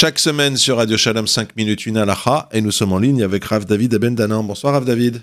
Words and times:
Chaque 0.00 0.20
semaine 0.20 0.56
sur 0.56 0.76
Radio 0.76 0.96
Shalom 0.96 1.26
5 1.26 1.56
minutes 1.56 1.84
une 1.84 1.96
alaha 1.96 2.48
et 2.52 2.60
nous 2.60 2.70
sommes 2.70 2.92
en 2.92 3.00
ligne 3.00 3.24
avec 3.24 3.42
Rav 3.42 3.64
David 3.64 3.94
Abendanan. 3.94 4.44
Bonsoir 4.44 4.74
Rav 4.74 4.84
David. 4.84 5.22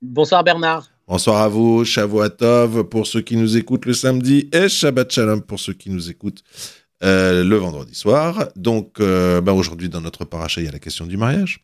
Bonsoir 0.00 0.42
Bernard. 0.42 0.88
Bonsoir 1.06 1.42
à 1.42 1.48
vous, 1.48 1.84
Shavuatov 1.84 2.84
pour 2.84 3.06
ceux 3.06 3.20
qui 3.20 3.36
nous 3.36 3.58
écoutent 3.58 3.84
le 3.84 3.92
samedi 3.92 4.48
et 4.50 4.70
Shabbat 4.70 5.12
Shalom 5.12 5.42
pour 5.42 5.60
ceux 5.60 5.74
qui 5.74 5.90
nous 5.90 6.08
écoutent 6.08 6.42
euh, 7.02 7.44
le 7.44 7.56
vendredi 7.56 7.94
soir. 7.94 8.48
Donc 8.56 8.98
euh, 8.98 9.42
bah, 9.42 9.52
aujourd'hui 9.52 9.90
dans 9.90 10.00
notre 10.00 10.24
paracha 10.24 10.62
il 10.62 10.64
y 10.64 10.68
a 10.68 10.72
la 10.72 10.78
question 10.78 11.04
du 11.04 11.18
mariage. 11.18 11.62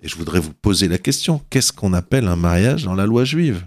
Et 0.00 0.08
je 0.08 0.16
voudrais 0.16 0.40
vous 0.40 0.54
poser 0.54 0.88
la 0.88 0.96
question, 0.96 1.42
qu'est-ce 1.50 1.74
qu'on 1.74 1.92
appelle 1.92 2.26
un 2.26 2.36
mariage 2.36 2.84
dans 2.84 2.94
la 2.94 3.04
loi 3.04 3.26
juive? 3.26 3.66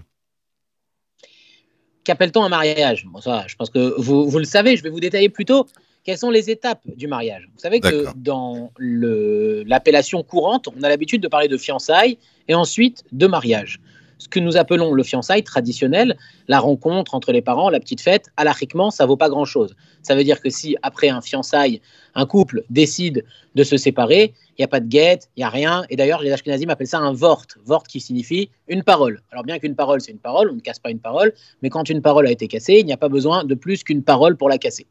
Qu'appelle-t-on 2.02 2.42
un 2.42 2.48
mariage? 2.48 3.06
Bon, 3.06 3.20
ça, 3.20 3.44
Je 3.46 3.54
pense 3.54 3.70
que 3.70 3.94
vous, 4.00 4.28
vous 4.28 4.38
le 4.40 4.44
savez, 4.44 4.76
je 4.76 4.82
vais 4.82 4.90
vous 4.90 4.98
détailler 4.98 5.28
plutôt 5.28 5.68
quelles 6.04 6.18
sont 6.18 6.30
les 6.30 6.50
étapes 6.50 6.82
du 6.96 7.06
mariage? 7.06 7.48
Vous 7.52 7.60
savez 7.60 7.80
que 7.80 8.06
dans 8.16 8.72
l'appellation 8.78 10.22
courante, 10.22 10.68
on 10.68 10.82
a 10.82 10.88
l'habitude 10.88 11.22
de 11.22 11.28
parler 11.28 11.48
de 11.48 11.56
fiançailles 11.56 12.18
et 12.48 12.54
ensuite 12.54 13.04
de 13.12 13.26
mariage. 13.26 13.80
Ce 14.18 14.28
que 14.28 14.38
nous 14.38 14.56
appelons 14.56 14.94
le 14.94 15.02
fiançailles 15.02 15.42
traditionnel, 15.42 16.16
la 16.46 16.60
rencontre 16.60 17.16
entre 17.16 17.32
les 17.32 17.42
parents, 17.42 17.70
la 17.70 17.80
petite 17.80 18.00
fête, 18.00 18.26
alachiquement, 18.36 18.92
ça 18.92 19.04
vaut 19.04 19.16
pas 19.16 19.28
grand-chose. 19.28 19.74
Ça 20.02 20.14
veut 20.14 20.22
dire 20.22 20.40
que 20.40 20.48
si 20.48 20.76
après 20.82 21.08
un 21.08 21.20
fiançailles, 21.20 21.80
un 22.14 22.24
couple 22.24 22.62
décide 22.70 23.24
de 23.56 23.64
se 23.64 23.76
séparer, 23.76 24.32
il 24.50 24.60
n'y 24.60 24.64
a 24.64 24.68
pas 24.68 24.78
de 24.78 24.86
guette, 24.86 25.28
il 25.36 25.40
n'y 25.40 25.44
a 25.44 25.48
rien. 25.48 25.84
Et 25.90 25.96
d'ailleurs, 25.96 26.22
les 26.22 26.30
Ashkenazim 26.30 26.68
appellent 26.68 26.86
ça 26.86 26.98
un 26.98 27.12
vort. 27.12 27.46
Vort 27.64 27.82
qui 27.82 27.98
signifie 27.98 28.50
une 28.68 28.84
parole. 28.84 29.22
Alors 29.32 29.42
bien 29.42 29.58
qu'une 29.58 29.74
parole, 29.74 30.00
c'est 30.00 30.12
une 30.12 30.18
parole, 30.18 30.50
on 30.50 30.54
ne 30.54 30.60
casse 30.60 30.78
pas 30.78 30.90
une 30.90 31.00
parole, 31.00 31.32
mais 31.62 31.68
quand 31.68 31.90
une 31.90 32.00
parole 32.00 32.28
a 32.28 32.30
été 32.30 32.46
cassée, 32.46 32.78
il 32.78 32.86
n'y 32.86 32.92
a 32.92 32.96
pas 32.96 33.08
besoin 33.08 33.42
de 33.42 33.54
plus 33.56 33.82
qu'une 33.82 34.04
parole 34.04 34.36
pour 34.36 34.48
la 34.48 34.58
casser. 34.58 34.86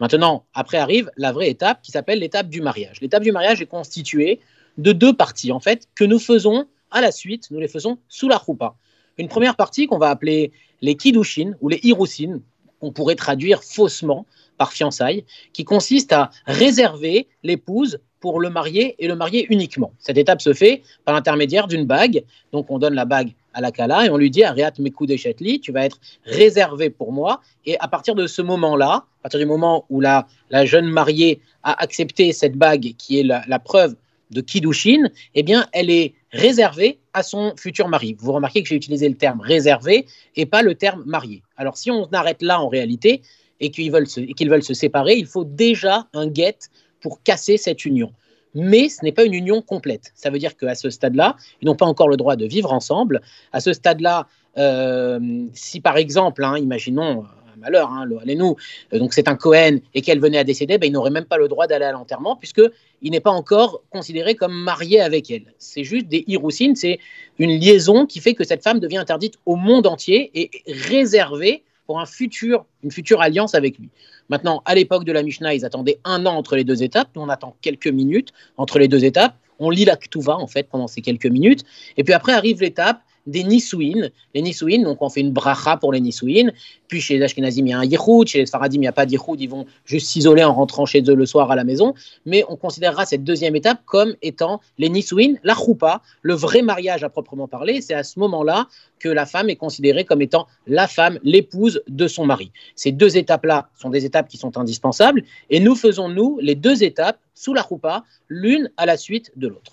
Maintenant, 0.00 0.44
après 0.54 0.78
arrive 0.78 1.10
la 1.16 1.32
vraie 1.32 1.50
étape 1.50 1.82
qui 1.82 1.90
s'appelle 1.90 2.20
l'étape 2.20 2.48
du 2.48 2.60
mariage. 2.60 3.00
L'étape 3.00 3.22
du 3.22 3.32
mariage 3.32 3.60
est 3.60 3.66
constituée 3.66 4.40
de 4.76 4.92
deux 4.92 5.12
parties, 5.12 5.50
en 5.50 5.60
fait, 5.60 5.88
que 5.94 6.04
nous 6.04 6.18
faisons 6.18 6.66
à 6.90 7.00
la 7.00 7.10
suite, 7.10 7.50
nous 7.50 7.60
les 7.60 7.68
faisons 7.68 7.98
sous 8.08 8.28
la 8.28 8.40
choupa. 8.44 8.76
Une 9.18 9.28
première 9.28 9.56
partie 9.56 9.86
qu'on 9.86 9.98
va 9.98 10.10
appeler 10.10 10.52
les 10.80 10.96
kiddushin 10.96 11.54
ou 11.60 11.68
les 11.68 11.80
hirusin, 11.82 12.40
qu'on 12.80 12.92
pourrait 12.92 13.16
traduire 13.16 13.64
faussement 13.64 14.24
par 14.56 14.72
fiançailles, 14.72 15.24
qui 15.52 15.64
consiste 15.64 16.12
à 16.12 16.30
réserver 16.46 17.28
l'épouse 17.42 18.00
pour 18.20 18.40
le 18.40 18.50
marié 18.50 18.96
et 18.98 19.08
le 19.08 19.16
marié 19.16 19.46
uniquement. 19.50 19.92
Cette 19.98 20.18
étape 20.18 20.40
se 20.40 20.52
fait 20.52 20.82
par 21.04 21.14
l'intermédiaire 21.14 21.68
d'une 21.68 21.84
bague. 21.84 22.24
Donc 22.52 22.70
on 22.70 22.78
donne 22.78 22.94
la 22.94 23.04
bague 23.04 23.32
à 23.54 23.60
la 23.60 23.72
Kala 23.72 24.06
et 24.06 24.10
on 24.10 24.16
lui 24.16 24.30
dit 24.30 24.44
Ariat 24.44 24.72
Mekou 24.78 25.06
Chetli, 25.06 25.60
tu 25.60 25.72
vas 25.72 25.84
être 25.84 25.98
réservé 26.24 26.90
pour 26.90 27.12
moi. 27.12 27.40
Et 27.66 27.78
à 27.80 27.88
partir 27.88 28.14
de 28.14 28.26
ce 28.26 28.42
moment-là, 28.42 29.04
à 29.20 29.22
partir 29.22 29.40
du 29.40 29.46
moment 29.46 29.84
où 29.90 30.00
la, 30.00 30.26
jeune 30.64 30.86
mariée 30.86 31.40
a 31.62 31.80
accepté 31.82 32.32
cette 32.32 32.54
bague 32.54 32.94
qui 32.98 33.20
est 33.20 33.24
la, 33.24 33.58
preuve 33.58 33.96
de 34.30 34.40
Kiddushin, 34.40 35.08
eh 35.34 35.42
bien, 35.42 35.66
elle 35.72 35.90
est 35.90 36.14
réservée 36.32 36.98
à 37.14 37.22
son 37.22 37.54
futur 37.56 37.88
mari. 37.88 38.14
Vous 38.18 38.32
remarquez 38.32 38.62
que 38.62 38.68
j'ai 38.68 38.76
utilisé 38.76 39.08
le 39.08 39.16
terme 39.16 39.40
réservé 39.40 40.06
et 40.36 40.46
pas 40.46 40.62
le 40.62 40.74
terme 40.74 41.02
marié. 41.06 41.42
Alors, 41.56 41.76
si 41.76 41.90
on 41.90 42.04
arrête 42.12 42.42
là 42.42 42.60
en 42.60 42.68
réalité 42.68 43.22
et 43.60 43.70
qu'ils 43.70 43.90
veulent, 43.90 44.06
veulent 44.06 44.62
se 44.62 44.74
séparer, 44.74 45.16
il 45.16 45.26
faut 45.26 45.44
déjà 45.44 46.06
un 46.12 46.28
guet 46.28 46.58
pour 47.00 47.22
casser 47.22 47.56
cette 47.56 47.84
union 47.84 48.12
mais 48.54 48.88
ce 48.88 49.04
n'est 49.04 49.12
pas 49.12 49.24
une 49.24 49.34
union 49.34 49.62
complète. 49.62 50.12
Ça 50.14 50.30
veut 50.30 50.38
dire 50.38 50.56
qu'à 50.56 50.74
ce 50.74 50.90
stade-là, 50.90 51.36
ils 51.60 51.66
n'ont 51.66 51.76
pas 51.76 51.86
encore 51.86 52.08
le 52.08 52.16
droit 52.16 52.36
de 52.36 52.46
vivre 52.46 52.72
ensemble. 52.72 53.20
À 53.52 53.60
ce 53.60 53.72
stade-là, 53.72 54.26
euh, 54.56 55.46
si 55.54 55.80
par 55.80 55.96
exemple, 55.96 56.44
hein, 56.44 56.58
imaginons 56.58 57.24
un 57.24 57.56
malheur, 57.60 57.90
hein, 57.90 58.06
nous 58.06 58.56
euh, 58.92 58.98
donc 58.98 59.12
c'est 59.14 59.28
un 59.28 59.36
Cohen 59.36 59.78
et 59.94 60.02
qu'elle 60.02 60.20
venait 60.20 60.38
à 60.38 60.44
décéder, 60.44 60.78
ben, 60.78 60.86
il 60.86 60.92
n'aurait 60.92 61.10
même 61.10 61.24
pas 61.24 61.38
le 61.38 61.48
droit 61.48 61.66
d'aller 61.66 61.84
à 61.84 61.92
l'enterrement 61.92 62.36
puisqu'il 62.36 63.10
n'est 63.10 63.20
pas 63.20 63.30
encore 63.30 63.82
considéré 63.90 64.34
comme 64.34 64.52
marié 64.54 65.00
avec 65.00 65.30
elle. 65.30 65.54
C'est 65.58 65.84
juste 65.84 66.08
des 66.08 66.24
hiroussines, 66.26 66.74
c'est 66.74 66.98
une 67.38 67.50
liaison 67.50 68.06
qui 68.06 68.20
fait 68.20 68.34
que 68.34 68.44
cette 68.44 68.62
femme 68.62 68.80
devient 68.80 68.98
interdite 68.98 69.34
au 69.46 69.56
monde 69.56 69.86
entier 69.86 70.30
et 70.34 70.50
réservée 70.66 71.62
pour 71.88 71.98
une 71.98 72.90
future 72.90 73.20
alliance 73.22 73.54
avec 73.54 73.78
lui. 73.78 73.88
Maintenant, 74.28 74.62
à 74.66 74.74
l'époque 74.74 75.04
de 75.04 75.12
la 75.12 75.22
Mishnah, 75.22 75.54
ils 75.54 75.64
attendaient 75.64 75.98
un 76.04 76.26
an 76.26 76.34
entre 76.34 76.54
les 76.54 76.62
deux 76.62 76.82
étapes. 76.82 77.08
Nous, 77.16 77.22
on 77.22 77.30
attend 77.30 77.56
quelques 77.62 77.88
minutes 77.88 78.34
entre 78.58 78.78
les 78.78 78.88
deux 78.88 79.06
étapes. 79.06 79.34
On 79.58 79.70
lit 79.70 79.86
la 79.86 79.96
Ktuva, 79.96 80.36
en 80.36 80.46
fait, 80.46 80.68
pendant 80.68 80.86
ces 80.86 81.00
quelques 81.00 81.26
minutes. 81.26 81.64
Et 81.96 82.04
puis 82.04 82.12
après 82.12 82.34
arrive 82.34 82.60
l'étape 82.60 83.00
des 83.26 83.44
Nisouines. 83.44 84.10
Les 84.34 84.42
Nisouines, 84.42 84.84
donc 84.84 85.02
on 85.02 85.08
fait 85.08 85.20
une 85.20 85.32
bracha 85.32 85.76
pour 85.76 85.92
les 85.92 86.00
Nisouines. 86.00 86.52
Puis 86.88 87.00
chez 87.00 87.18
les 87.18 87.24
Ashkenazim, 87.24 87.66
il 87.66 87.70
y 87.70 87.72
a 87.72 87.78
un 87.78 87.84
Yichud. 87.84 88.26
Chez 88.26 88.38
les 88.38 88.46
Faradim, 88.46 88.76
il 88.76 88.80
n'y 88.80 88.88
a 88.88 88.92
pas 88.92 89.06
d'Yichud. 89.06 89.40
Ils 89.40 89.48
vont 89.48 89.66
juste 89.84 90.08
s'isoler 90.08 90.44
en 90.44 90.54
rentrant 90.54 90.86
chez 90.86 91.02
eux 91.08 91.14
le 91.14 91.26
soir 91.26 91.50
à 91.50 91.56
la 91.56 91.64
maison. 91.64 91.94
Mais 92.24 92.44
on 92.48 92.56
considérera 92.56 93.04
cette 93.06 93.24
deuxième 93.24 93.56
étape 93.56 93.82
comme 93.84 94.14
étant 94.22 94.60
les 94.78 94.88
Nisouines, 94.88 95.38
la 95.44 95.54
Choupa, 95.54 96.02
le 96.22 96.34
vrai 96.34 96.62
mariage 96.62 97.04
à 97.04 97.08
proprement 97.08 97.48
parler. 97.48 97.80
C'est 97.80 97.94
à 97.94 98.04
ce 98.04 98.18
moment-là 98.18 98.68
que 98.98 99.08
la 99.08 99.26
femme 99.26 99.50
est 99.50 99.56
considérée 99.56 100.04
comme 100.04 100.22
étant 100.22 100.46
la 100.66 100.88
femme, 100.88 101.18
l'épouse 101.22 101.82
de 101.88 102.08
son 102.08 102.26
mari. 102.26 102.50
Ces 102.74 102.92
deux 102.92 103.16
étapes-là 103.16 103.68
sont 103.76 103.90
des 103.90 104.04
étapes 104.04 104.28
qui 104.28 104.36
sont 104.36 104.56
indispensables. 104.58 105.24
Et 105.50 105.60
nous 105.60 105.74
faisons, 105.74 106.08
nous, 106.08 106.38
les 106.40 106.54
deux 106.54 106.82
étapes 106.82 107.18
sous 107.34 107.54
la 107.54 107.62
Choupa, 107.62 108.04
l'une 108.28 108.70
à 108.76 108.86
la 108.86 108.96
suite 108.96 109.30
de 109.36 109.48
l'autre. 109.48 109.72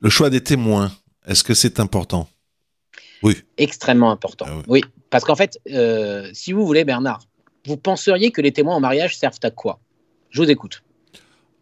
Le 0.00 0.10
choix 0.10 0.30
des 0.30 0.42
témoins, 0.42 0.92
est-ce 1.26 1.44
que 1.44 1.54
c'est 1.54 1.80
important? 1.80 2.28
Oui. 3.24 3.42
Extrêmement 3.58 4.10
important. 4.12 4.46
Ah 4.48 4.62
oui. 4.68 4.82
parce 5.10 5.24
qu'en 5.24 5.34
fait, 5.34 5.58
euh, 5.70 6.30
si 6.32 6.52
vous 6.52 6.64
voulez, 6.64 6.84
Bernard, 6.84 7.26
vous 7.66 7.76
penseriez 7.76 8.30
que 8.30 8.40
les 8.40 8.52
témoins 8.52 8.76
en 8.76 8.80
mariage 8.80 9.16
servent 9.16 9.40
à 9.42 9.50
quoi? 9.50 9.80
Je 10.30 10.42
vous 10.42 10.50
écoute. 10.50 10.82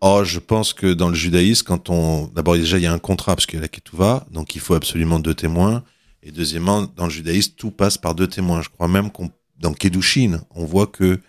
Oh, 0.01 0.23
je 0.25 0.41
pense 0.41 0.73
que 0.73 0.93
dans 0.93 1.09
le 1.09 1.15
judaïsme, 1.15 1.65
quand 1.65 1.89
on. 1.89 2.27
D'abord, 2.27 2.57
déjà, 2.57 2.77
il 2.77 2.83
y 2.83 2.87
a 2.87 2.93
un 2.93 2.99
contrat, 2.99 3.37
parce 3.37 3.47
qu'il 3.47 3.57
y 3.57 3.59
a 3.59 3.63
la 3.63 3.69
ketouva, 3.69 4.27
donc 4.33 4.57
il 4.57 4.61
faut 4.61 4.75
absolument 4.75 5.21
deux 5.21 5.35
témoins. 5.35 5.85
Et 6.25 6.33
deuxièmement, 6.33 6.83
dans 6.97 7.05
le 7.05 7.11
judaïsme, 7.11 7.55
tout 7.57 7.71
passe 7.71 7.99
par 7.99 8.15
deux 8.15 8.27
témoins. 8.27 8.63
Je 8.63 8.69
crois 8.69 8.89
même 8.89 9.11
qu'on 9.11 9.31
dans 9.63 9.73
Kedushin, 9.73 10.41
on 10.51 10.65
voit 10.65 10.89
que, 10.89 11.21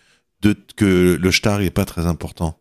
que 0.76 1.18
le 1.22 1.32
shtar 1.32 1.60
n'est 1.60 1.70
pas 1.70 1.86
très 1.86 2.06
important, 2.06 2.60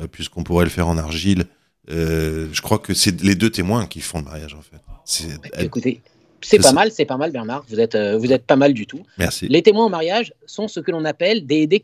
euh, 0.00 0.06
puisqu'on 0.06 0.44
pourrait 0.44 0.64
le 0.64 0.70
faire 0.70 0.86
en 0.86 0.98
argile. 0.98 1.46
Euh, 1.90 2.48
je 2.52 2.60
crois 2.60 2.78
que 2.78 2.94
c'est 2.94 3.20
les 3.22 3.34
deux 3.34 3.50
témoins 3.50 3.86
qui 3.86 4.00
font 4.00 4.18
le 4.18 4.24
mariage, 4.24 4.54
en 4.54 4.60
fait. 4.60 4.80
Écoutez, 5.58 6.02
c'est 6.44 6.58
pas 6.58 6.72
mal, 6.72 6.90
c'est 6.90 7.04
pas 7.04 7.16
mal, 7.16 7.30
Bernard. 7.30 7.64
Vous 7.68 7.80
êtes, 7.80 7.94
euh, 7.94 8.16
vous 8.16 8.32
êtes 8.32 8.44
pas 8.44 8.56
mal 8.56 8.72
du 8.72 8.86
tout. 8.86 9.02
Merci. 9.18 9.48
Les 9.48 9.62
témoins 9.62 9.86
en 9.86 9.90
mariage 9.90 10.32
sont 10.46 10.68
ce 10.68 10.80
que 10.80 10.90
l'on 10.90 11.04
appelle 11.04 11.46
des, 11.46 11.66
des 11.66 11.82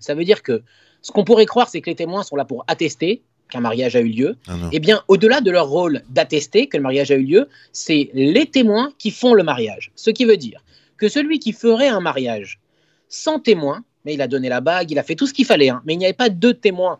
Ça 0.00 0.14
veut 0.14 0.24
dire 0.24 0.42
que 0.42 0.62
ce 1.02 1.12
qu'on 1.12 1.24
pourrait 1.24 1.46
croire, 1.46 1.68
c'est 1.68 1.80
que 1.80 1.88
les 1.88 1.96
témoins 1.96 2.22
sont 2.22 2.36
là 2.36 2.44
pour 2.44 2.64
attester 2.66 3.22
qu'un 3.50 3.60
mariage 3.60 3.96
a 3.96 4.00
eu 4.00 4.08
lieu. 4.08 4.36
Ah 4.48 4.54
eh 4.72 4.78
bien, 4.78 5.02
au-delà 5.08 5.40
de 5.40 5.50
leur 5.50 5.68
rôle 5.68 6.02
d'attester 6.08 6.66
que 6.66 6.76
le 6.76 6.82
mariage 6.82 7.10
a 7.10 7.16
eu 7.16 7.24
lieu, 7.24 7.48
c'est 7.72 8.10
les 8.14 8.46
témoins 8.46 8.92
qui 8.98 9.10
font 9.10 9.34
le 9.34 9.42
mariage. 9.42 9.90
Ce 9.96 10.10
qui 10.10 10.24
veut 10.24 10.36
dire 10.36 10.62
que 10.96 11.08
celui 11.08 11.38
qui 11.38 11.52
ferait 11.52 11.88
un 11.88 12.00
mariage 12.00 12.60
sans 13.08 13.40
témoin, 13.40 13.82
mais 14.04 14.14
il 14.14 14.22
a 14.22 14.28
donné 14.28 14.48
la 14.48 14.60
bague, 14.60 14.90
il 14.90 14.98
a 14.98 15.02
fait 15.02 15.16
tout 15.16 15.26
ce 15.26 15.34
qu'il 15.34 15.46
fallait, 15.46 15.68
hein, 15.68 15.82
mais 15.84 15.94
il 15.94 15.98
n'y 15.98 16.04
avait 16.04 16.12
pas 16.12 16.28
deux 16.28 16.54
témoins. 16.54 16.98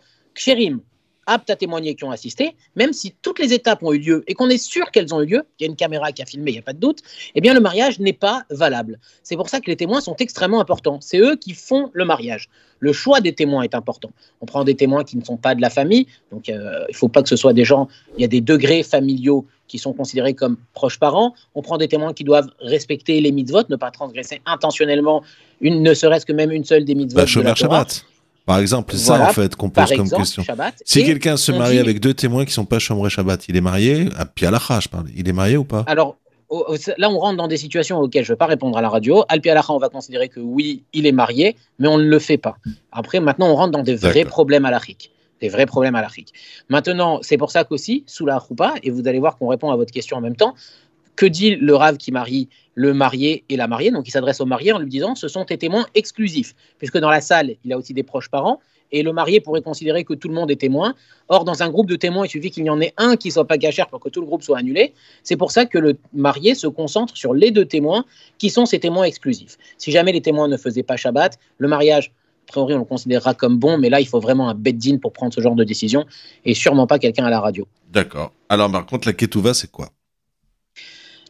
Aptes 1.26 1.50
à 1.50 1.56
témoigner 1.56 1.94
qui 1.94 2.04
ont 2.04 2.10
assisté, 2.10 2.56
même 2.76 2.92
si 2.92 3.14
toutes 3.22 3.38
les 3.38 3.53
étapes 3.53 3.82
ont 3.82 3.92
eu 3.92 3.98
lieu 3.98 4.25
et 4.26 4.34
qu'on 4.34 4.48
est 4.48 4.58
sûr 4.58 4.91
qu'elles 4.91 5.14
ont 5.14 5.20
eu 5.20 5.26
lieu, 5.26 5.42
il 5.58 5.64
y 5.64 5.66
a 5.66 5.70
une 5.70 5.76
caméra 5.76 6.12
qui 6.12 6.22
a 6.22 6.26
filmé, 6.26 6.50
il 6.50 6.54
n'y 6.54 6.60
a 6.60 6.62
pas 6.62 6.72
de 6.72 6.81
doute, 6.81 7.00
eh 7.34 7.41
bien 7.41 7.54
le 7.54 7.60
mariage 7.60 7.98
n'est 8.00 8.12
pas 8.12 8.44
valable. 8.50 8.98
C'est 9.22 9.36
pour 9.36 9.48
ça 9.48 9.60
que 9.60 9.70
les 9.70 9.76
témoins 9.76 10.00
sont 10.00 10.16
extrêmement 10.16 10.60
importants. 10.60 10.98
C'est 11.00 11.19
eux 11.19 11.36
qui 11.36 11.54
font 11.54 11.91
le 11.92 12.04
mariage. 12.04 12.48
Le 12.78 12.92
choix 12.92 13.20
des 13.20 13.34
témoins 13.34 13.62
est 13.62 13.75
important. 13.75 14.10
On 14.41 14.47
prend 14.47 14.64
des 14.64 14.75
témoins 14.75 15.04
qui 15.04 15.16
ne 15.16 15.25
sont 15.25 15.36
pas 15.36 15.54
de 15.54 15.60
la 15.60 15.70
famille, 15.70 16.06
donc 16.32 16.48
euh, 16.48 16.84
il 16.88 16.92
ne 16.92 16.97
faut 16.97 17.08
pas 17.08 17.22
que 17.22 17.28
ce 17.28 17.37
soit 17.37 17.52
des 17.52 17.64
gens, 17.64 17.88
il 18.16 18.22
y 18.22 18.25
a 18.25 18.28
des 18.28 18.41
degrés 18.41 18.82
familiaux 18.82 19.47
qui 19.69 19.78
sont 19.78 19.92
considérés 19.92 20.34
comme 20.34 20.56
proches 20.75 20.98
parents. 20.98 21.34
On 21.54 21.62
prend 21.62 21.78
des 21.78 21.87
témoins 21.87 22.12
qui 22.12 22.25
doivent 22.25 22.48
respecter 22.60 23.20
les 23.20 23.31
mitzvot, 23.31 23.62
ne 23.69 23.76
pas 23.76 23.91
transgresser 23.91 24.41
intentionnellement 24.47 25.22
une, 25.60 25.82
ne 25.82 25.94
serait-ce 25.94 26.26
que 26.26 26.32
même 26.32 26.50
une 26.50 26.64
seule 26.64 26.84
des 26.84 26.94
mitzvot. 26.97 27.20
Bah, 27.20 27.26
de 27.26 27.41
la 27.42 27.54
Shabbat. 27.54 28.04
Par 28.46 28.58
exemple, 28.58 28.96
ça 28.96 29.28
en 29.28 29.32
fait 29.32 29.54
qu'on 29.54 29.70
pose 29.70 29.92
comme 29.94 30.10
question. 30.10 30.42
si 30.84 31.04
quelqu'un 31.04 31.36
se 31.36 31.52
marie 31.52 31.78
avec 31.78 32.00
deux 32.00 32.14
témoins 32.14 32.44
qui 32.44 32.52
sont 32.52 32.64
pas 32.64 32.78
chambrés 32.78 33.10
Shabbat, 33.10 33.48
il 33.48 33.56
est 33.56 33.60
marié, 33.60 34.08
à 34.16 34.25
Pialacha, 34.25 34.81
je 34.81 34.88
parle, 34.88 35.06
il 35.16 35.28
est 35.28 35.32
marié 35.32 35.56
ou 35.56 35.64
pas? 35.64 35.84
Alors, 35.87 36.16
là, 36.98 37.10
on 37.10 37.19
rentre 37.19 37.37
dans 37.37 37.48
des 37.48 37.56
situations 37.56 37.98
auxquelles 37.98 38.25
je 38.25 38.32
ne 38.32 38.34
vais 38.34 38.38
pas 38.38 38.46
répondre 38.46 38.76
à 38.76 38.82
la 38.82 38.88
radio. 38.88 39.25
Al 39.28 39.40
Pialacha, 39.40 39.72
on 39.72 39.78
va 39.78 39.88
considérer 39.88 40.28
que 40.28 40.40
oui, 40.40 40.82
il 40.92 41.06
est 41.06 41.12
marié, 41.12 41.56
mais 41.78 41.88
on 41.88 41.98
ne 41.98 42.04
le 42.04 42.19
fait 42.19 42.38
pas. 42.38 42.56
Après, 42.92 43.20
maintenant, 43.20 43.48
on 43.50 43.54
rentre 43.54 43.72
dans 43.72 43.82
des 43.82 43.94
vrais 43.94 44.25
problèmes 44.25 44.64
à 44.64 44.70
l'Afrique. 44.70 45.12
Des 45.40 45.48
vrais 45.48 45.66
problèmes 45.66 45.94
à 45.94 46.02
l'Afrique. 46.02 46.34
Maintenant, 46.69 47.20
c'est 47.22 47.38
pour 47.38 47.50
ça 47.50 47.64
qu'aussi, 47.64 48.04
sous 48.06 48.26
la 48.26 48.36
roupa, 48.36 48.75
et 48.82 48.90
vous 48.90 49.06
allez 49.06 49.20
voir 49.20 49.38
qu'on 49.38 49.48
répond 49.48 49.70
à 49.70 49.76
votre 49.76 49.93
question 49.93 50.16
en 50.16 50.20
même 50.20 50.36
temps, 50.36 50.54
que 51.20 51.26
dit 51.26 51.55
le 51.56 51.75
rave 51.76 51.99
qui 51.99 52.12
marie 52.12 52.49
le 52.75 52.94
marié 52.94 53.44
et 53.50 53.56
la 53.58 53.69
mariée? 53.69 53.90
Donc 53.90 54.08
il 54.08 54.11
s'adresse 54.11 54.40
au 54.40 54.46
marié 54.46 54.72
en 54.72 54.78
lui 54.78 54.88
disant 54.88 55.14
ce 55.14 55.28
sont 55.28 55.44
tes 55.44 55.58
témoins 55.58 55.87
exclusifs, 55.94 56.55
puisque 56.78 56.96
dans 56.96 57.11
la 57.11 57.20
salle, 57.20 57.56
il 57.62 57.72
a 57.75 57.76
aussi 57.76 57.93
des 57.93 58.02
proches 58.02 58.31
parents, 58.31 58.58
et 58.90 59.02
le 59.02 59.12
marié 59.12 59.38
pourrait 59.43 59.61
considérer 59.61 60.02
que 60.02 60.14
tout 60.14 60.28
le 60.28 60.34
monde 60.34 60.50
est 60.50 60.56
témoin. 60.56 60.94
Or, 61.28 61.44
dans 61.44 61.62
un 61.62 61.69
groupe 61.69 61.88
de 61.88 61.96
témoins, 61.96 62.25
il 62.25 62.31
suffit 62.31 62.50
qu'il 62.50 62.64
y 62.64 62.70
en 62.70 62.81
ait 62.81 62.94
un 62.96 63.17
qui 63.17 63.31
soit 63.31 63.44
pas 63.44 63.58
cachère 63.58 63.88
pour 63.88 64.00
que 64.00 64.08
tout 64.08 64.22
le 64.22 64.26
groupe 64.26 64.43
soit 64.43 64.56
annulé. 64.56 64.94
C'est 65.22 65.37
pour 65.37 65.50
ça 65.50 65.67
que 65.67 65.76
le 65.76 65.99
marié 66.14 66.55
se 66.55 66.67
concentre 66.67 67.14
sur 67.14 67.34
les 67.34 67.50
deux 67.50 67.67
témoins 67.67 68.06
qui 68.38 68.49
sont 68.49 68.64
ses 68.64 68.81
témoins 68.81 69.05
exclusifs. 69.05 69.58
Si 69.76 69.93
jamais 69.93 70.12
les 70.12 70.22
témoins 70.22 70.49
ne 70.49 70.56
faisaient 70.56 70.82
pas 70.82 70.96
Shabbat, 70.96 71.38
le 71.58 71.69
mariage 71.69 72.12
a 72.49 72.52
priori, 72.52 72.72
on 72.75 72.78
le 72.78 72.84
considérera 72.84 73.34
comme 73.34 73.58
bon, 73.58 73.76
mais 73.76 73.90
là, 73.90 74.00
il 74.00 74.08
faut 74.08 74.20
vraiment 74.20 74.49
un 74.49 74.55
beddin 74.55 74.96
pour 74.96 75.12
prendre 75.12 75.34
ce 75.34 75.43
genre 75.43 75.55
de 75.55 75.64
décision 75.64 76.06
et 76.46 76.55
sûrement 76.55 76.87
pas 76.87 76.99
quelqu'un 76.99 77.26
à 77.26 77.31
la 77.31 77.40
radio. 77.40 77.69
D'accord. 77.93 78.32
Alors, 78.49 78.72
par 78.72 78.87
contre, 78.87 79.06
la 79.06 79.12
ketouva, 79.12 79.52
c'est 79.52 79.70
quoi? 79.70 79.90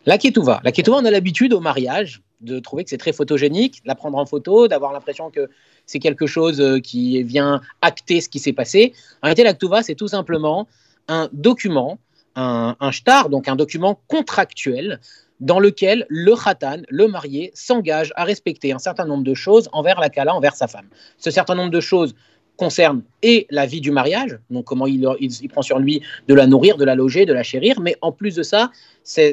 La 0.06 0.18
ketouva. 0.18 0.60
La 0.64 0.72
ketouva, 0.72 0.98
on 0.98 1.04
a 1.04 1.10
l'habitude 1.10 1.52
au 1.52 1.60
mariage 1.60 2.22
de 2.40 2.58
trouver 2.58 2.84
que 2.84 2.90
c'est 2.90 2.98
très 2.98 3.12
photogénique, 3.12 3.82
la 3.84 3.94
prendre 3.94 4.16
en 4.16 4.24
photo, 4.24 4.66
d'avoir 4.66 4.92
l'impression 4.92 5.30
que 5.30 5.50
c'est 5.84 5.98
quelque 5.98 6.26
chose 6.26 6.60
euh, 6.60 6.78
qui 6.78 7.22
vient 7.22 7.60
acter 7.82 8.20
ce 8.20 8.28
qui 8.28 8.38
s'est 8.38 8.54
passé. 8.54 8.94
En 9.22 9.26
réalité, 9.26 9.44
la 9.44 9.52
ketouva, 9.52 9.82
c'est 9.82 9.94
tout 9.94 10.08
simplement 10.08 10.66
un 11.08 11.28
document, 11.32 11.98
un, 12.36 12.76
un 12.80 12.90
shtar, 12.90 13.28
donc 13.28 13.48
un 13.48 13.56
document 13.56 14.00
contractuel 14.08 15.00
dans 15.40 15.58
lequel 15.58 16.06
le 16.08 16.34
khatan, 16.34 16.82
le 16.88 17.08
marié, 17.08 17.50
s'engage 17.54 18.12
à 18.16 18.24
respecter 18.24 18.72
un 18.72 18.78
certain 18.78 19.06
nombre 19.06 19.24
de 19.24 19.34
choses 19.34 19.68
envers 19.72 20.00
la 20.00 20.10
kala, 20.10 20.34
envers 20.34 20.54
sa 20.54 20.68
femme. 20.68 20.88
Ce 21.18 21.30
certain 21.30 21.54
nombre 21.54 21.70
de 21.70 21.80
choses 21.80 22.14
concerne 22.60 23.00
et 23.22 23.46
la 23.50 23.64
vie 23.64 23.80
du 23.80 23.90
mariage, 23.90 24.38
donc 24.50 24.66
comment 24.66 24.86
il, 24.86 25.00
prend 25.48 25.62
sur 25.62 25.78
lui 25.78 26.02
de 26.28 26.34
la 26.34 26.46
nourrir, 26.46 26.76
de 26.76 26.84
la 26.84 26.94
loger, 26.94 27.24
de 27.24 27.32
la 27.32 27.42
chérir, 27.42 27.80
mais 27.80 27.96
en 28.02 28.12
plus 28.12 28.34
de 28.34 28.42
ça, 28.42 28.70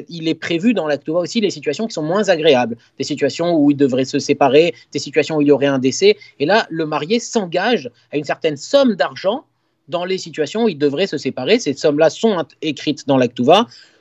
il 0.08 0.28
est 0.28 0.34
prévu 0.34 0.72
dans 0.72 0.86
l'acte 0.86 1.10
aussi 1.10 1.42
les 1.42 1.50
situations 1.50 1.86
qui 1.86 1.92
sont 1.92 2.02
moins 2.02 2.30
agréables, 2.30 2.78
des 2.96 3.04
situations 3.04 3.54
où 3.54 3.70
il 3.70 3.76
devrait 3.76 4.06
se 4.06 4.18
séparer, 4.18 4.74
des 4.92 4.98
situations 4.98 5.36
où 5.36 5.42
il 5.42 5.48
y 5.48 5.52
aurait 5.52 5.66
un 5.66 5.78
décès, 5.78 6.16
et 6.40 6.46
là, 6.46 6.66
le 6.70 6.86
marié 6.86 7.20
s'engage 7.20 7.90
à 8.12 8.16
une 8.16 8.24
certaine 8.24 8.56
somme 8.56 8.94
d'argent 8.94 9.44
dans 9.88 10.06
les 10.06 10.16
situations 10.16 10.64
où 10.64 10.68
il 10.70 10.78
devrait 10.78 11.06
se 11.06 11.18
séparer. 11.18 11.58
Ces 11.58 11.74
sommes-là 11.74 12.08
sont 12.08 12.44
écrites 12.62 13.06
dans 13.06 13.18
l'acte 13.18 13.40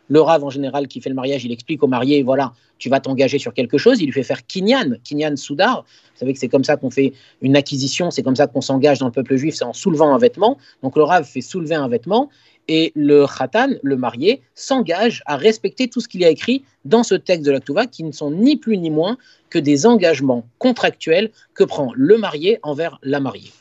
le 0.08 0.22
rave, 0.22 0.44
en 0.44 0.50
général, 0.50 0.88
qui 0.88 1.02
fait 1.02 1.10
le 1.10 1.16
mariage, 1.16 1.46
il 1.46 1.52
explique 1.52 1.84
au 1.84 1.88
marié, 1.88 2.24
voilà, 2.24 2.54
tu 2.78 2.90
vas 2.90 3.00
t'engager 3.00 3.40
sur 3.40 3.54
quelque 3.54 3.78
chose. 3.78 4.00
Il 4.02 4.06
lui 4.06 4.14
fait 4.14 4.24
faire 4.24 4.46
kinyan, 4.46 4.98
kinyan 5.04 5.36
soudar. 5.36 5.84
Vous 5.84 6.20
savez 6.20 6.34
que 6.34 6.40
c'est 6.40 6.48
comme 6.48 6.64
ça 6.64 6.78
qu'on 6.78 6.90
fait 6.90 7.14
une 7.42 7.56
acquisition, 7.56 8.12
c'est 8.12 8.24
comme 8.24 8.36
ça 8.36 8.48
qu'on 8.48 8.62
s'engage 8.62 9.00
dans 9.00 9.08
le 9.08 9.12
peuple 9.12 9.36
juif, 9.36 9.56
c'est 9.56 9.66
en 9.66 9.74
soulevant 9.74 10.14
un 10.14 10.18
vêtement. 10.18 10.58
Donc 10.84 10.96
le 10.96 11.04
rave 11.04 11.26
fait 11.26 11.42
soulever 11.42 11.76
un 11.76 11.88
vêtement 11.88 12.30
et 12.68 12.92
le 12.96 13.26
khatan, 13.26 13.70
le 13.82 13.96
marié, 13.96 14.42
s'engage 14.54 15.24
à 15.26 15.38
respecter 15.38 15.88
tout 15.88 16.02
ce 16.02 16.08
qu'il 16.08 16.22
y 16.22 16.26
a 16.26 16.30
écrit 16.30 16.64
dans 16.86 17.04
ce 17.04 17.16
texte 17.16 17.46
de 17.46 17.52
l'Aktuva, 17.52 17.86
qui 17.86 18.04
ne 18.04 18.12
sont 18.12 18.32
ni 18.32 18.58
plus 18.58 18.78
ni 18.78 18.90
moins 18.90 19.18
que 19.50 19.60
des 19.60 19.86
engagements 19.86 20.48
contractuels 20.58 21.32
que 21.54 21.64
prend 21.64 21.92
le 21.96 22.18
marié 22.18 22.60
envers 22.64 23.00
la 23.04 23.20
mariée. 23.20 23.52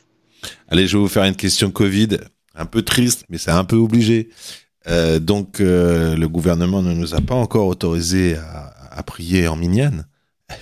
Allez, 0.67 0.87
je 0.87 0.97
vais 0.97 1.01
vous 1.01 1.07
faire 1.07 1.23
une 1.23 1.35
question 1.35 1.71
Covid, 1.71 2.17
un 2.53 2.65
peu 2.65 2.81
triste, 2.81 3.23
mais 3.29 3.37
c'est 3.37 3.51
un 3.51 3.63
peu 3.63 3.77
obligé. 3.77 4.29
Euh, 4.89 5.19
donc, 5.19 5.59
euh, 5.59 6.15
le 6.15 6.27
gouvernement 6.29 6.81
ne 6.81 6.93
nous 6.93 7.13
a 7.13 7.21
pas 7.21 7.35
encore 7.35 7.67
autorisé 7.67 8.35
à, 8.35 8.73
à 8.91 9.03
prier 9.03 9.47
en 9.47 9.55
minyan. 9.55 10.05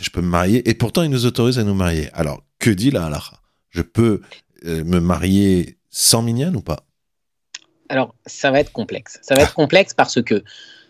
Je 0.01 0.09
peux 0.09 0.21
me 0.21 0.27
marier, 0.27 0.67
et 0.67 0.73
pourtant, 0.73 1.03
il 1.03 1.09
nous 1.09 1.25
autorise 1.25 1.59
à 1.59 1.63
nous 1.63 1.75
marier. 1.75 2.09
Alors, 2.13 2.43
que 2.59 2.69
dit 2.69 2.91
la 2.91 3.05
halakha 3.05 3.39
Je 3.69 3.81
peux 3.81 4.21
euh, 4.65 4.83
me 4.83 4.99
marier 4.99 5.77
sans 5.89 6.21
minyan 6.21 6.53
ou 6.55 6.61
pas? 6.61 6.85
Alors, 7.89 8.15
ça 8.25 8.49
va 8.49 8.59
être 8.59 8.71
complexe. 8.71 9.19
Ça 9.21 9.35
va 9.35 9.43
être 9.43 9.53
complexe 9.53 9.93
parce 9.93 10.21
que 10.23 10.43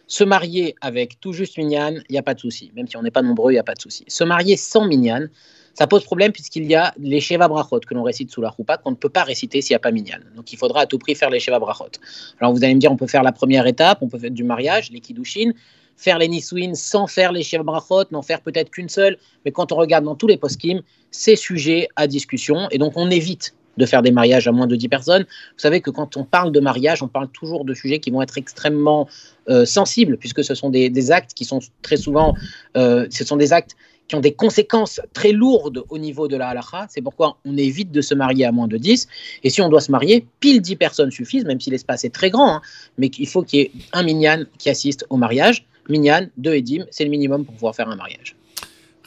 se 0.07 0.23
marier 0.23 0.75
avec 0.81 1.19
tout 1.19 1.33
juste 1.33 1.57
minyan, 1.57 1.95
il 2.09 2.11
n'y 2.11 2.17
a 2.17 2.23
pas 2.23 2.35
de 2.35 2.39
souci. 2.39 2.71
Même 2.75 2.87
si 2.87 2.95
on 2.95 3.01
n'est 3.01 3.11
pas 3.11 3.21
nombreux, 3.21 3.51
il 3.51 3.55
n'y 3.55 3.59
a 3.59 3.63
pas 3.63 3.73
de 3.73 3.81
souci. 3.81 4.05
Se 4.07 4.23
marier 4.23 4.55
sans 4.55 4.87
minyan, 4.87 5.27
ça 5.75 5.87
pose 5.87 6.03
problème 6.05 6.31
puisqu'il 6.31 6.65
y 6.65 6.73
a 6.73 6.93
les 6.97 7.19
Sheva 7.19 7.47
Brachot 7.47 7.81
que 7.81 7.93
l'on 7.93 8.03
récite 8.03 8.31
sous 8.31 8.41
la 8.41 8.49
roupa 8.49 8.77
qu'on 8.77 8.91
ne 8.91 8.95
peut 8.95 9.09
pas 9.09 9.23
réciter 9.23 9.61
s'il 9.61 9.73
n'y 9.73 9.75
a 9.75 9.79
pas 9.79 9.91
Minyan. 9.91 10.19
Donc 10.35 10.51
il 10.53 10.57
faudra 10.57 10.81
à 10.81 10.85
tout 10.85 10.97
prix 10.97 11.15
faire 11.15 11.29
les 11.29 11.39
Sheva 11.39 11.59
Brachot. 11.59 11.91
Alors 12.39 12.53
vous 12.53 12.63
allez 12.63 12.73
me 12.73 12.79
dire, 12.79 12.91
on 12.91 12.97
peut 12.97 13.07
faire 13.07 13.23
la 13.23 13.33
première 13.33 13.67
étape, 13.67 13.99
on 14.01 14.07
peut 14.07 14.17
faire 14.17 14.31
du 14.31 14.45
mariage, 14.45 14.89
les 14.91 15.01
Kiddushin, 15.01 15.51
faire 15.97 16.17
les 16.17 16.29
Nisouin 16.29 16.73
sans 16.75 17.07
faire 17.07 17.33
les 17.33 17.43
Sheva 17.43 17.63
Brachot, 17.63 18.05
n'en 18.11 18.21
faire 18.21 18.41
peut-être 18.41 18.69
qu'une 18.71 18.89
seule, 18.89 19.17
mais 19.43 19.51
quand 19.51 19.73
on 19.73 19.75
regarde 19.75 20.05
dans 20.05 20.15
tous 20.15 20.27
les 20.27 20.37
post-kim, 20.37 20.81
c'est 21.11 21.35
sujet 21.35 21.89
à 21.97 22.07
discussion 22.07 22.69
et 22.71 22.77
donc 22.77 22.93
on 22.95 23.09
évite 23.09 23.53
de 23.77 23.85
faire 23.85 24.01
des 24.01 24.11
mariages 24.11 24.47
à 24.47 24.51
moins 24.51 24.67
de 24.67 24.75
10 24.75 24.89
personnes. 24.89 25.23
Vous 25.23 25.59
savez 25.59 25.81
que 25.81 25.89
quand 25.89 26.17
on 26.17 26.23
parle 26.23 26.51
de 26.51 26.59
mariage, 26.59 27.03
on 27.03 27.07
parle 27.07 27.29
toujours 27.29 27.65
de 27.65 27.73
sujets 27.73 27.99
qui 27.99 28.11
vont 28.11 28.21
être 28.21 28.37
extrêmement 28.37 29.07
euh, 29.49 29.65
sensibles, 29.65 30.17
puisque 30.17 30.43
ce 30.43 30.55
sont 30.55 30.69
des, 30.69 31.11
actes 31.11 31.33
qui 31.33 31.45
sont 31.45 31.59
très 31.81 31.97
souvent, 31.97 32.33
euh, 32.77 33.07
ce 33.09 33.23
sont 33.23 33.37
des 33.37 33.53
actes 33.53 33.75
qui 34.07 34.15
ont 34.15 34.21
des 34.21 34.33
conséquences 34.33 35.01
très 35.13 35.31
lourdes 35.31 35.83
au 35.89 35.97
niveau 35.97 36.27
de 36.27 36.37
la 36.37 36.49
halakha. 36.49 36.85
C'est 36.89 37.01
pourquoi 37.01 37.37
on 37.45 37.57
évite 37.57 37.91
de 37.91 38.01
se 38.01 38.13
marier 38.13 38.45
à 38.45 38.51
moins 38.51 38.67
de 38.67 38.77
10. 38.77 39.07
Et 39.43 39.49
si 39.49 39.61
on 39.61 39.69
doit 39.69 39.81
se 39.81 39.91
marier, 39.91 40.25
pile 40.39 40.61
10 40.61 40.75
personnes 40.75 41.11
suffisent, 41.11 41.45
même 41.45 41.59
si 41.59 41.69
l'espace 41.69 42.05
est 42.05 42.13
très 42.13 42.29
grand. 42.29 42.55
Hein. 42.55 42.61
mais 42.97 43.07
il 43.07 43.27
faut 43.27 43.41
qu'il 43.41 43.59
y 43.59 43.63
ait 43.63 43.71
un 43.93 44.03
minyan 44.03 44.43
qui 44.57 44.69
assiste 44.69 45.05
au 45.09 45.17
mariage. 45.17 45.65
Minyan, 45.89 46.27
deux 46.37 46.55
edim, 46.55 46.85
c'est 46.91 47.03
le 47.03 47.09
minimum 47.09 47.45
pour 47.45 47.53
pouvoir 47.53 47.75
faire 47.75 47.89
un 47.89 47.95
mariage. 47.95 48.35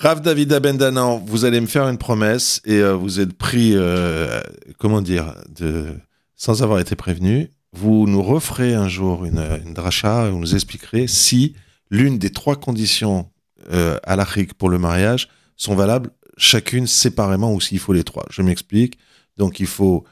Rav 0.01 0.21
David 0.21 0.53
Abendanan, 0.53 1.19
vous 1.27 1.45
allez 1.45 1.61
me 1.61 1.67
faire 1.67 1.89
une 1.89 1.99
promesse 1.99 2.61
et 2.65 2.77
euh, 2.77 2.95
vous 2.95 3.19
êtes 3.19 3.33
pris, 3.33 3.73
euh, 3.75 4.41
comment 4.79 5.03
dire, 5.03 5.35
de, 5.49 5.89
sans 6.37 6.63
avoir 6.63 6.79
été 6.79 6.95
prévenu. 6.95 7.51
Vous 7.73 8.07
nous 8.07 8.23
referez 8.23 8.75
un 8.75 8.87
jour 8.87 9.25
une, 9.25 9.45
une 9.67 9.75
dracha, 9.75 10.31
vous 10.31 10.39
nous 10.39 10.55
expliquerez 10.55 11.09
si 11.09 11.57
l'une 11.91 12.17
des 12.17 12.31
trois 12.31 12.55
conditions 12.55 13.29
euh, 13.73 13.99
à 14.05 14.15
l'Afrique 14.15 14.55
pour 14.55 14.69
le 14.69 14.79
mariage 14.79 15.29
sont 15.57 15.75
valables 15.75 16.11
chacune 16.37 16.87
séparément 16.87 17.53
ou 17.53 17.61
s'il 17.61 17.81
faut 17.81 17.93
les 17.93 18.05
trois. 18.05 18.25
Je 18.31 18.43
m'explique. 18.43 18.99
Donc 19.37 19.59
il 19.59 19.67
faut 19.67 20.05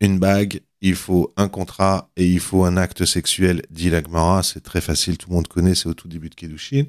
une 0.00 0.18
bague, 0.18 0.62
il 0.80 0.94
faut 0.94 1.34
un 1.36 1.48
contrat 1.48 2.10
et 2.16 2.26
il 2.26 2.40
faut 2.40 2.64
un 2.64 2.78
acte 2.78 3.04
sexuel, 3.04 3.60
dit 3.68 3.90
l'Agmara. 3.90 4.42
C'est 4.42 4.62
très 4.62 4.80
facile, 4.80 5.18
tout 5.18 5.28
le 5.28 5.34
monde 5.34 5.48
connaît, 5.48 5.74
c'est 5.74 5.88
au 5.90 5.94
tout 5.94 6.08
début 6.08 6.30
de 6.30 6.34
Kedushin. 6.34 6.84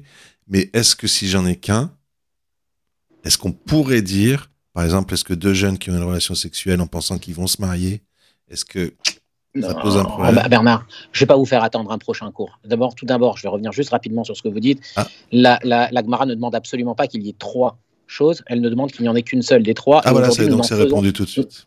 Mais 0.48 0.70
est-ce 0.72 0.96
que 0.96 1.06
si 1.06 1.28
j'en 1.28 1.44
ai 1.44 1.56
qu'un, 1.56 1.92
est-ce 3.26 3.38
qu'on 3.38 3.52
pourrait 3.52 4.02
dire, 4.02 4.50
par 4.72 4.84
exemple, 4.84 5.12
est-ce 5.12 5.24
que 5.24 5.34
deux 5.34 5.52
jeunes 5.52 5.78
qui 5.78 5.90
ont 5.90 5.96
une 5.96 6.02
relation 6.02 6.34
sexuelle 6.34 6.80
en 6.80 6.86
pensant 6.86 7.18
qu'ils 7.18 7.34
vont 7.34 7.48
se 7.48 7.60
marier, 7.60 8.02
est-ce 8.48 8.64
que 8.64 8.94
ça 9.60 9.74
pose 9.74 9.96
un 9.96 10.04
problème? 10.04 10.34
Bah, 10.36 10.48
Bernard, 10.48 10.86
je 11.12 11.18
ne 11.18 11.20
vais 11.20 11.26
pas 11.26 11.36
vous 11.36 11.44
faire 11.44 11.64
attendre 11.64 11.90
un 11.90 11.98
prochain 11.98 12.30
cours. 12.30 12.60
D'abord, 12.64 12.94
tout 12.94 13.06
d'abord, 13.06 13.36
je 13.36 13.42
vais 13.42 13.48
revenir 13.48 13.72
juste 13.72 13.90
rapidement 13.90 14.22
sur 14.22 14.36
ce 14.36 14.42
que 14.42 14.48
vous 14.48 14.60
dites. 14.60 14.80
Ah. 14.94 15.08
La, 15.32 15.58
la, 15.64 15.90
ne 15.90 16.34
demande 16.34 16.54
absolument 16.54 16.94
pas 16.94 17.08
qu'il 17.08 17.22
y 17.22 17.28
ait 17.28 17.36
trois 17.38 17.78
choses. 18.06 18.42
Elle 18.46 18.60
ne 18.60 18.70
demande 18.70 18.92
qu'il 18.92 19.02
n'y 19.02 19.08
en 19.08 19.16
ait 19.16 19.22
qu'une 19.22 19.42
seule 19.42 19.62
des 19.62 19.74
trois. 19.74 20.02
Ah 20.04 20.12
voilà, 20.12 20.28
donc 20.28 20.64
c'est 20.64 20.74
répondu 20.74 21.12
tout 21.12 21.24
de 21.24 21.30
suite. 21.30 21.66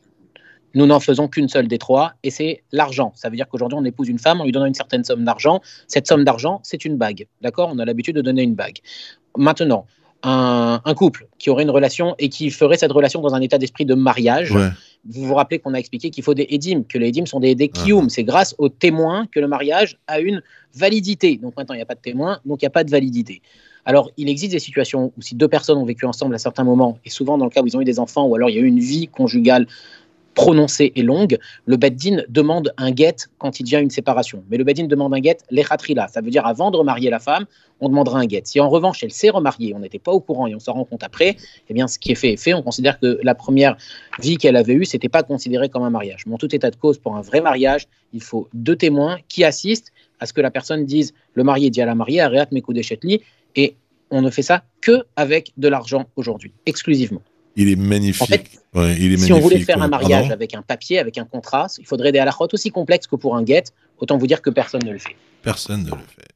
Nous 0.76 0.86
n'en 0.86 1.00
faisons 1.00 1.28
qu'une 1.28 1.50
seule 1.50 1.68
des 1.68 1.80
trois, 1.80 2.14
et 2.22 2.30
c'est 2.30 2.64
l'argent. 2.72 3.12
Ça 3.16 3.30
veut 3.30 3.36
dire 3.36 3.48
qu'aujourd'hui, 3.50 3.78
on 3.82 3.84
épouse 3.86 4.08
une 4.08 4.20
femme, 4.20 4.40
on 4.40 4.44
lui 4.44 4.52
donne 4.52 4.68
une 4.68 4.76
certaine 4.76 5.04
somme 5.04 5.26
d'argent. 5.26 5.62
Cette 5.88 6.08
somme 6.08 6.24
d'argent, 6.24 6.62
c'est 6.64 6.86
une 6.86 6.96
bague. 6.96 7.28
D'accord? 7.42 7.72
On 7.74 7.80
a 7.80 7.86
l'habitude 7.86 8.16
de 8.16 8.22
donner 8.22 8.44
une 8.44 8.54
bague. 8.54 8.78
Maintenant, 9.36 9.88
un, 10.24 10.94
couple 10.96 11.28
qui 11.38 11.50
aurait 11.50 11.64
une 11.64 11.70
relation 11.70 12.16
et 12.20 12.30
qui 12.30 12.50
ferait 12.50 12.78
cette 12.78 12.92
relation 12.92 13.22
dans 13.22 13.34
un 13.34 13.42
état 13.42 13.58
d'esprit 13.58 13.86
de 13.86 13.96
mariage, 13.96 14.54
vous 15.06 15.26
vous 15.26 15.34
rappelez 15.34 15.60
qu'on 15.60 15.74
a 15.74 15.78
expliqué 15.78 16.10
qu'il 16.10 16.24
faut 16.24 16.34
des 16.34 16.48
édimes, 16.50 16.86
que 16.86 16.98
les 16.98 17.08
édimes 17.08 17.28
sont 17.28 17.40
des, 17.40 17.56
des. 17.56 17.72
C'est 18.10 18.24
grâce 18.24 18.54
aux 18.58 18.70
témoins 18.70 19.28
que 19.32 19.40
le 19.40 19.48
mariage 19.48 19.98
a 20.08 20.20
une 20.20 20.42
validité. 20.76 21.38
Donc 21.38 21.56
maintenant, 21.56 21.74
il 21.76 21.78
n'y 21.78 21.84
a 21.84 21.86
pas 21.86 21.96
de 21.96 22.02
témoins, 22.02 22.40
donc 22.46 22.62
il 22.62 22.66
n'y 22.66 22.68
a 22.68 22.72
pas 22.72 22.84
de 22.84 22.92
validité. 22.92 23.42
Alors, 23.86 24.12
il 24.18 24.30
existe 24.30 24.52
des 24.52 24.60
situations 24.60 25.14
où 25.18 25.22
si 25.22 25.36
deux 25.36 25.48
personnes 25.48 25.78
ont 25.78 25.86
vécu 25.86 26.06
ensemble 26.06 26.36
à 26.36 26.38
certains 26.38 26.64
moments, 26.64 27.00
et 27.06 27.10
souvent 27.10 27.38
dans 27.38 27.46
le 27.46 27.52
cas 27.52 27.62
où 27.62 27.68
ils 27.68 27.78
ont 27.78 27.82
eu 27.82 27.86
des 27.86 28.00
enfants, 28.00 28.28
ou 28.28 28.36
alors 28.36 28.50
il 28.50 28.56
y 28.56 28.60
a 28.60 28.62
eu 28.62 28.68
une 28.68 28.80
vie 28.80 29.08
conjugale 29.08 29.68
prononcée 30.40 30.94
et 30.96 31.02
longue, 31.02 31.38
le 31.66 31.76
Beddin 31.76 32.24
demande 32.30 32.74
un 32.78 32.92
guet 32.92 33.18
quand 33.40 33.60
il 33.60 33.68
y 33.68 33.76
a 33.76 33.82
une 33.82 33.90
séparation. 33.90 34.42
Mais 34.50 34.56
le 34.56 34.64
Beddin 34.64 34.86
demande 34.86 35.14
un 35.14 35.20
guet 35.20 35.36
l'echatrila, 35.52 36.08
ça 36.08 36.22
veut 36.22 36.30
dire 36.32 36.46
avant 36.46 36.72
de 36.72 36.78
remarier 36.78 37.10
la 37.10 37.20
femme, 37.20 37.46
on 37.82 37.90
demandera 37.90 38.20
un 38.20 38.26
guet. 38.26 38.44
Si 38.46 38.58
en 38.62 38.70
revanche 38.70 39.04
elle 39.04 39.12
s'est 39.12 39.32
remariée, 39.32 39.74
on 39.76 39.80
n'était 39.80 40.00
pas 40.00 40.14
au 40.14 40.22
courant 40.22 40.48
et 40.48 40.56
on 40.56 40.60
s'en 40.60 40.72
rend 40.72 40.86
compte 40.86 41.04
après, 41.04 41.36
eh 41.68 41.74
bien 41.74 41.90
ce 41.90 42.00
qui 42.00 42.14
est 42.14 42.16
fait 42.16 42.32
est 42.32 42.38
fait. 42.38 42.54
On 42.54 42.62
considère 42.62 43.02
que 43.02 43.20
la 43.22 43.36
première 43.36 43.76
vie 44.22 44.38
qu'elle 44.38 44.56
avait 44.56 44.76
eue, 44.76 44.86
c'était 44.86 45.10
pas 45.10 45.24
considéré 45.24 45.68
comme 45.68 45.84
un 45.84 45.90
mariage. 45.90 46.26
Mais 46.26 46.34
en 46.34 46.38
tout 46.38 46.56
état 46.56 46.72
de 46.72 46.78
cause, 46.78 47.00
pour 47.00 47.18
un 47.18 47.22
vrai 47.22 47.42
mariage, 47.42 47.90
il 48.14 48.24
faut 48.24 48.48
deux 48.54 48.78
témoins 48.78 49.18
qui 49.28 49.44
assistent 49.44 49.92
à 50.22 50.26
ce 50.26 50.32
que 50.32 50.40
la 50.40 50.52
personne 50.52 50.86
dise 50.86 51.14
le 51.34 51.44
marié 51.44 51.70
dit 51.70 51.82
à 51.82 51.86
la 51.86 51.96
mariée, 51.96 52.22
Areat 52.22 52.54
Mekudeshetli, 52.54 53.24
et 53.58 53.76
on 54.10 54.22
ne 54.22 54.30
fait 54.30 54.42
ça 54.42 54.64
que 54.80 55.04
avec 55.18 55.52
de 55.58 55.68
l'argent 55.68 56.06
aujourd'hui, 56.16 56.54
exclusivement. 56.66 57.22
Il 57.56 57.70
est 57.70 57.76
magnifique. 57.76 58.60
si 58.74 59.34
on 59.34 59.40
voulait 59.40 59.60
faire 59.60 59.82
un 59.82 59.88
mariage 59.88 60.32
avec 60.32 60.54
un 60.54 60.62
papier, 60.62 61.00
avec 61.00 61.18
un 61.18 61.26
contrat, 61.26 61.68
il 61.78 61.86
faudrait 61.86 62.12
des 62.12 62.20
halakhot 62.20 62.48
aussi 62.54 62.72
complexes 62.72 63.08
que 63.08 63.16
pour 63.16 63.36
un 63.36 63.44
guet. 63.44 63.64
Autant 63.98 64.18
vous 64.18 64.28
dire 64.28 64.42
que 64.42 64.50
personne 64.50 64.82
ne 64.86 64.92
le 64.92 65.00
fait. 65.00 65.16
Personne 65.42 65.84
ne 65.84 65.90
le 65.90 65.98
fait. 66.16 66.30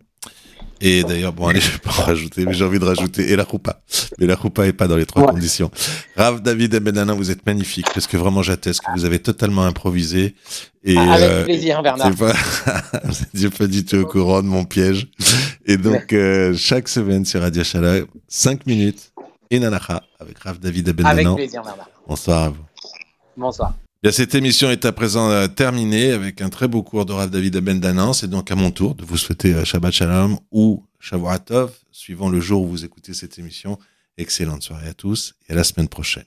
Et 0.86 1.04
d'ailleurs, 1.06 1.32
bon, 1.32 1.48
allez, 1.48 1.62
je 1.62 1.72
vais 1.72 1.78
pas 1.78 1.92
rajouter, 1.92 2.46
mais 2.46 2.54
j'ai 2.54 2.66
envie 2.66 2.78
de 2.78 2.84
rajouter 2.84 3.32
et 3.32 3.38
la 3.38 3.46
roupa. 3.46 3.82
Mais 4.20 4.26
la 4.26 4.36
roupa 4.36 4.68
est 4.68 4.74
pas 4.74 4.90
dans 4.90 4.98
les 4.98 5.06
trois 5.06 5.26
conditions. 5.28 5.72
Rav, 6.18 6.42
David 6.42 6.74
et 6.74 6.82
Benana, 6.82 7.14
vous 7.14 7.32
êtes 7.32 7.46
magnifiques 7.46 7.88
parce 7.94 8.06
que 8.06 8.18
vraiment 8.18 8.42
j'atteste 8.42 8.82
que 8.82 8.92
vous 8.92 9.06
avez 9.06 9.20
totalement 9.20 9.64
improvisé. 9.64 10.36
Et, 10.84 10.98
ah, 10.98 11.14
avec 11.14 11.30
euh, 11.30 11.44
plaisir, 11.46 11.82
Bernard. 11.82 12.14
Pas... 12.16 12.34
vous 13.34 13.50
pas 13.52 13.68
du 13.68 13.86
tout 13.86 13.96
au 13.96 14.06
courant 14.06 14.42
de 14.42 14.48
mon 14.48 14.66
piège. 14.66 15.08
Et 15.66 15.78
donc, 15.78 16.12
euh, 16.12 16.54
chaque 16.58 16.90
semaine 16.90 17.24
sur 17.24 17.40
Radio 17.40 17.64
Shalom, 17.64 18.06
5 18.28 18.66
minutes 18.66 19.13
et 19.54 19.66
avec 20.20 20.40
Rav 20.40 20.60
David 20.60 20.90
Abendanan. 20.90 21.34
Avec 21.34 21.36
plaisir, 21.36 21.62
Bernard. 21.64 21.90
Bonsoir 22.08 22.44
à 22.44 22.50
vous. 22.50 22.66
Bonsoir. 23.38 23.74
Bien, 24.02 24.12
cette 24.12 24.36
émission 24.36 24.70
est 24.70 24.86
à 24.86 24.92
présent 24.92 25.30
euh, 25.30 25.48
terminée 25.48 26.12
avec 26.12 26.42
un 26.42 26.50
très 26.50 26.68
beau 26.68 26.84
cours 26.84 27.06
de 27.06 27.14
Rav 27.14 27.30
David 27.30 27.56
Abendanan. 27.56 28.14
C'est 28.14 28.28
donc 28.28 28.52
à 28.52 28.56
mon 28.56 28.72
tour 28.72 28.96
de 28.96 29.06
vous 29.06 29.18
souhaiter 29.18 29.54
euh, 29.54 29.64
Shabbat 29.64 29.94
Shalom 29.94 30.40
ou 30.52 30.84
Shavuatov, 31.00 31.72
suivant 31.92 32.30
le 32.30 32.40
jour 32.40 32.64
où 32.64 32.68
vous 32.68 32.86
écoutez 32.86 33.14
cette 33.14 33.38
émission. 33.40 33.78
Excellente 34.18 34.62
soirée 34.62 34.90
à 34.90 34.94
tous 34.94 35.36
et 35.50 35.54
à 35.54 35.56
la 35.56 35.64
semaine 35.64 35.88
prochaine. 35.88 36.22